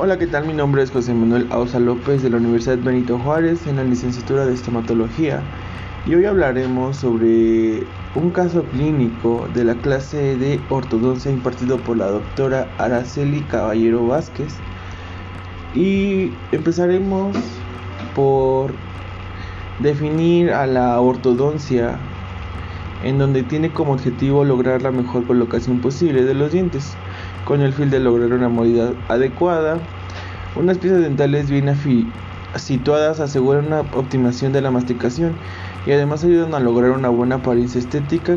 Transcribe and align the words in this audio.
Hola, 0.00 0.16
¿qué 0.16 0.28
tal? 0.28 0.46
Mi 0.46 0.54
nombre 0.54 0.80
es 0.84 0.92
José 0.92 1.12
Manuel 1.12 1.48
Ausa 1.50 1.80
López 1.80 2.22
de 2.22 2.30
la 2.30 2.36
Universidad 2.36 2.78
Benito 2.78 3.18
Juárez 3.18 3.66
en 3.66 3.78
la 3.78 3.82
licenciatura 3.82 4.46
de 4.46 4.54
estomatología. 4.54 5.42
Y 6.06 6.14
hoy 6.14 6.24
hablaremos 6.24 6.98
sobre 6.98 7.82
un 8.14 8.30
caso 8.30 8.62
clínico 8.62 9.48
de 9.54 9.64
la 9.64 9.74
clase 9.74 10.36
de 10.36 10.60
ortodoncia 10.70 11.32
impartido 11.32 11.78
por 11.78 11.96
la 11.96 12.06
doctora 12.06 12.68
Araceli 12.78 13.40
Caballero 13.40 14.06
Vázquez. 14.06 14.54
Y 15.74 16.30
empezaremos 16.52 17.36
por 18.14 18.72
definir 19.80 20.52
a 20.52 20.68
la 20.68 21.00
ortodoncia 21.00 21.98
en 23.02 23.18
donde 23.18 23.42
tiene 23.42 23.72
como 23.72 23.94
objetivo 23.94 24.44
lograr 24.44 24.80
la 24.80 24.92
mejor 24.92 25.26
colocación 25.26 25.80
posible 25.80 26.22
de 26.22 26.34
los 26.34 26.52
dientes 26.52 26.96
con 27.48 27.62
el 27.62 27.72
fin 27.72 27.88
de 27.88 27.98
lograr 27.98 28.34
una 28.34 28.50
movilidad 28.50 28.92
adecuada. 29.08 29.78
Unas 30.54 30.76
piezas 30.76 31.00
dentales 31.00 31.48
bien 31.48 31.74
situadas 32.56 33.20
aseguran 33.20 33.68
una 33.68 33.80
optimización 33.80 34.52
de 34.52 34.60
la 34.60 34.70
masticación 34.70 35.32
y 35.86 35.92
además 35.92 36.22
ayudan 36.24 36.52
a 36.52 36.60
lograr 36.60 36.90
una 36.90 37.08
buena 37.08 37.36
apariencia 37.36 37.78
estética 37.78 38.36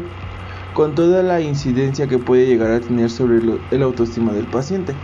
con 0.73 0.95
toda 0.95 1.23
la 1.23 1.41
incidencia 1.41 2.07
que 2.07 2.19
puede 2.19 2.45
llegar 2.45 2.71
a 2.71 2.79
tener 2.79 3.09
sobre 3.09 3.41
el 3.71 3.83
autoestima 3.83 4.31
del 4.31 4.45
paciente. 4.45 4.95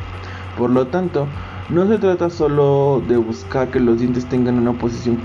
Por 0.57 0.69
lo 0.69 0.87
tanto, 0.87 1.27
no 1.67 1.85
se 1.89 1.97
trata 1.97 2.29
solo 2.29 3.03
de 3.05 3.17
buscar 3.17 3.71
que 3.71 3.81
los 3.81 3.99
dientes 3.99 4.25
tengan 4.27 4.57
una 4.57 4.71
posición 4.71 5.19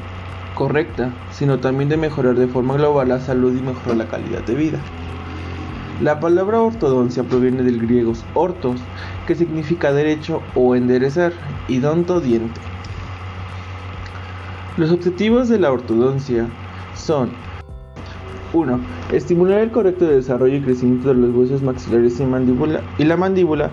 correcta, 0.57 1.12
sino 1.31 1.61
también 1.61 1.89
de 1.89 1.99
mejorar 1.99 2.35
de 2.35 2.49
forma 2.49 2.75
global 2.75 3.11
la 3.11 3.21
salud 3.21 3.56
y 3.56 3.62
mejorar 3.62 3.97
la 3.97 4.09
calidad 4.09 4.43
de 4.43 4.56
vida. 4.56 4.81
La 6.03 6.19
palabra 6.19 6.61
ortodoncia 6.61 7.22
proviene 7.22 7.62
del 7.62 7.78
griego 7.78 8.12
ortos, 8.34 8.81
que 9.28 9.36
significa 9.36 9.92
derecho 9.92 10.42
o 10.56 10.75
enderezar, 10.75 11.33
y 11.69 11.78
donto 11.78 12.20
diente. 12.20 12.61
Los 14.77 14.91
objetivos 14.91 15.48
de 15.48 15.61
la 15.61 15.70
ortodoncia 15.70 16.48
son 16.97 17.31
1. 18.53 18.81
Estimular 19.12 19.61
el 19.61 19.70
correcto 19.70 20.05
desarrollo 20.06 20.56
y 20.56 20.62
crecimiento 20.62 21.11
de 21.11 21.14
los 21.14 21.36
huesos 21.36 21.62
maxilares 21.62 22.19
y, 22.19 22.25
mandíbula, 22.25 22.81
y 22.98 23.05
la 23.05 23.16
mandíbula 23.16 23.70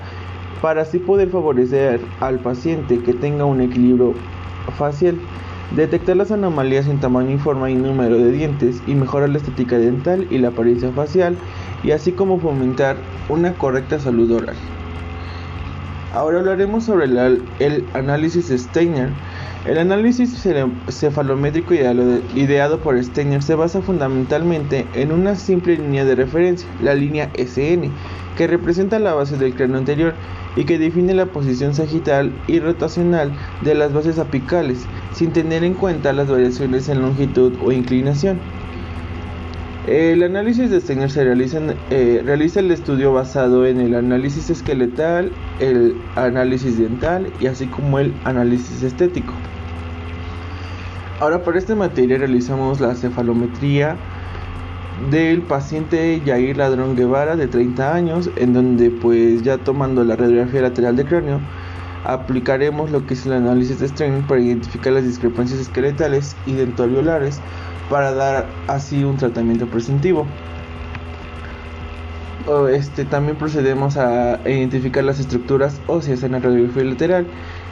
para 0.62 0.84
así 0.84 1.00
poder 1.00 1.30
favorecer 1.30 2.00
al 2.20 2.38
paciente 2.38 3.00
que 3.00 3.16
tenga 3.16 3.46
un 3.46 3.60
equilibrio 3.60 4.14
facial, 4.78 5.18
detectar 5.76 6.16
las 6.16 6.30
anomalías 6.30 6.86
en 6.86 7.00
tamaño 7.00 7.40
forma 7.40 7.72
y 7.72 7.76
número 7.76 8.20
de 8.20 8.32
dientes 8.32 8.84
y 8.86 8.94
mejorar 8.94 9.30
la 9.30 9.40
estética 9.40 9.80
dental 9.80 10.28
y 10.30 10.38
la 10.38 10.50
apariencia 10.50 10.92
facial 10.92 11.36
y 11.84 11.92
así 11.92 12.12
como 12.12 12.40
fomentar 12.40 12.98
una 13.30 13.54
correcta 13.54 14.00
salud 14.00 14.32
oral. 14.32 14.56
Ahora 16.14 16.40
hablaremos 16.40 16.86
sobre 16.86 17.06
el, 17.06 17.86
análisis 17.94 18.48
Steiner. 18.50 19.10
El 19.66 19.78
análisis 19.78 20.42
cefalométrico 20.90 21.74
ideado 21.74 22.80
por 22.80 23.04
Steiner 23.04 23.44
se 23.44 23.54
basa 23.54 23.82
fundamentalmente 23.82 24.88
en 24.96 25.12
una 25.12 25.36
simple 25.36 25.78
línea 25.78 26.06
de 26.06 26.16
referencia, 26.16 26.68
la 26.82 26.96
línea 26.96 27.30
SN, 27.36 27.92
que 28.38 28.48
representa 28.48 28.98
la 28.98 29.14
base 29.14 29.38
del 29.38 29.54
cráneo 29.54 29.78
anterior 29.78 30.16
y 30.56 30.66
que 30.66 30.80
define 30.80 31.14
la 31.14 31.28
posición 31.28 31.76
sagital 31.76 32.34
y 32.48 32.60
rotacional 32.60 33.32
de 33.62 33.76
las 33.76 33.94
bases 33.94 34.18
apicales, 34.18 34.88
sin 35.14 35.32
tener 35.32 35.64
en 35.64 35.76
cuenta 35.76 36.14
las 36.14 36.28
variaciones 36.28 36.90
en 36.90 37.02
longitud 37.02 37.54
o 37.64 37.72
inclinación. 37.72 38.40
El 39.90 40.22
análisis 40.22 40.70
de 40.70 40.82
Steiner 40.82 41.10
se 41.10 41.24
realiza, 41.24 41.60
eh, 41.90 42.22
realiza 42.24 42.60
el 42.60 42.70
estudio 42.70 43.12
basado 43.12 43.66
en 43.66 43.82
el 43.82 43.96
análisis 43.96 44.52
esqueletal, 44.52 45.32
el 45.60 45.96
análisis 46.16 46.78
dental 46.78 47.26
y 47.40 47.48
así 47.48 47.66
como 47.66 47.98
el 47.98 48.14
análisis 48.24 48.84
estético. 48.84 49.34
Ahora 51.20 51.44
para 51.44 51.58
esta 51.58 51.74
materia 51.74 52.20
realizamos 52.20 52.80
la 52.80 52.94
cefalometría 52.94 53.98
del 55.10 55.42
paciente 55.42 56.22
Yair 56.24 56.58
Ladrón 56.58 56.96
Guevara 56.96 57.36
de 57.36 57.48
30 57.48 57.92
años, 57.92 58.30
en 58.36 58.54
donde 58.54 58.92
pues 58.92 59.42
ya 59.42 59.58
tomando 59.58 60.04
la 60.04 60.16
radiografía 60.16 60.62
lateral 60.62 60.98
del 60.98 61.08
cráneo, 61.08 61.40
aplicaremos 62.04 62.92
lo 62.92 63.08
que 63.08 63.16
es 63.16 63.26
el 63.26 63.34
análisis 63.34 63.80
de 63.80 63.88
Steiner 63.88 64.22
para 64.28 64.40
identificar 64.40 64.94
las 64.94 65.06
discrepancias 65.06 65.60
esqueletales 65.60 66.36
y 66.46 66.54
dentoalveolares 66.54 67.42
para 67.90 68.14
dar 68.14 68.46
así 68.68 69.04
un 69.04 69.18
tratamiento 69.18 69.68
preventivo. 69.68 70.26
Este, 72.72 73.06
también 73.06 73.38
procedemos 73.38 73.98
a 73.98 74.40
identificar 74.46 75.04
las 75.04 75.20
estructuras 75.20 75.80
óseas 75.88 76.24
en 76.24 76.32
la 76.32 76.40
radiografía 76.40 76.84
lateral 76.84 77.28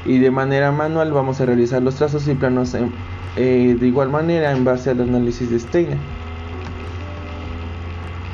y 0.06 0.19
de 0.19 0.29
manera 0.29 0.72
manual 0.72 1.11
vamos 1.13 1.41
a 1.41 1.45
realizar 1.45 1.81
los 1.81 1.95
trazos 1.95 2.27
y 2.27 2.35
planos 2.35 2.75
eh, 2.75 3.75
de 3.79 3.88
igual 3.88 4.09
manera 4.09 4.51
en 4.51 4.63
base 4.63 4.91
al 4.91 5.01
análisis 5.01 5.50
de 5.50 5.59
Steiner. 5.59 5.97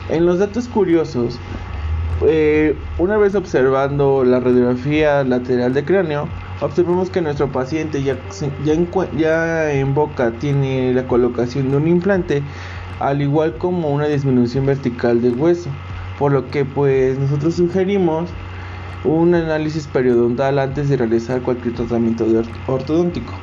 En 0.10 0.26
los 0.26 0.40
datos 0.40 0.68
curiosos, 0.68 1.40
eh, 2.28 2.76
una 2.98 3.18
vez 3.18 3.36
observando 3.36 4.26
la 4.26 4.40
radiografía 4.40 5.24
lateral 5.24 5.74
de 5.74 5.86
cráneo, 5.86 6.28
observamos 6.64 7.10
que 7.10 7.22
nuestro 7.22 7.52
paciente 7.52 8.02
ya, 8.04 8.18
ya, 9.18 9.72
en 9.72 9.94
boca 9.94 10.32
tiene 10.40 10.94
la 10.94 11.08
colocación 11.08 11.70
de 11.70 11.78
un 11.78 11.88
implante, 11.88 12.42
al 13.00 13.22
igual 13.22 13.58
como 13.58 13.90
una 13.90 14.08
disminución 14.08 14.66
vertical 14.66 15.22
del 15.22 15.36
hueso, 15.36 15.70
por 16.18 16.32
lo 16.32 16.50
que 16.50 16.64
pues 16.66 17.20
nosotros 17.20 17.56
sugerimos 17.56 18.30
un 19.04 19.36
análisis 19.36 19.88
periodontal 19.88 20.58
antes 20.60 20.88
de 20.88 20.96
realizar 20.96 21.42
cualquier 21.42 21.76
tratamiento 21.76 22.26
ortodóntico. 22.68 23.43